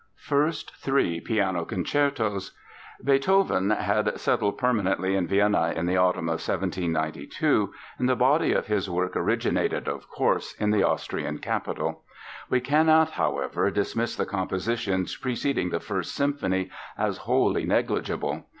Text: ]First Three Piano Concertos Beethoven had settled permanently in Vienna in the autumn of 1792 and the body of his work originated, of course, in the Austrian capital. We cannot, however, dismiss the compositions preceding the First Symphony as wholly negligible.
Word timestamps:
]First 0.31 0.75
Three 0.77 1.19
Piano 1.19 1.63
Concertos 1.63 2.53
Beethoven 3.03 3.69
had 3.69 4.17
settled 4.19 4.57
permanently 4.57 5.15
in 5.15 5.27
Vienna 5.27 5.73
in 5.75 5.85
the 5.85 5.97
autumn 5.97 6.27
of 6.27 6.41
1792 6.41 7.71
and 7.99 8.09
the 8.09 8.15
body 8.15 8.51
of 8.51 8.65
his 8.65 8.89
work 8.89 9.15
originated, 9.15 9.87
of 9.87 10.09
course, 10.09 10.53
in 10.55 10.71
the 10.71 10.81
Austrian 10.81 11.37
capital. 11.37 12.01
We 12.49 12.61
cannot, 12.61 13.11
however, 13.11 13.69
dismiss 13.69 14.15
the 14.15 14.25
compositions 14.25 15.15
preceding 15.15 15.69
the 15.69 15.79
First 15.79 16.15
Symphony 16.15 16.71
as 16.97 17.19
wholly 17.19 17.65
negligible. 17.65 18.47